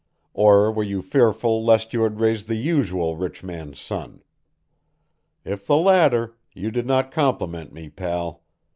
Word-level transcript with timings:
Or 0.33 0.71
were 0.71 0.81
you 0.81 1.03
fearful 1.03 1.63
lest 1.63 1.93
you 1.93 2.01
had 2.01 2.19
raised 2.19 2.47
the 2.47 2.55
usual 2.55 3.15
rich 3.17 3.43
man's 3.43 3.79
son? 3.79 4.23
If 5.45 5.67
the 5.67 5.77
latter, 5.77 6.39
you 6.55 6.71
did 6.71 6.87
not 6.87 7.11
compliment 7.11 7.71
me, 7.71 7.87
pal. 7.89 8.41